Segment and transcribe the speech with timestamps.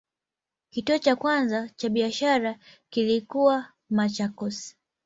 [0.69, 2.55] Kituo cha kwanza cha biashara
[2.89, 4.75] kilikuwa Machakos.